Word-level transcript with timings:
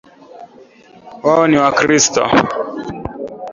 Wao 1.23 1.47
ni 1.47 1.57
wakristo 1.63 2.21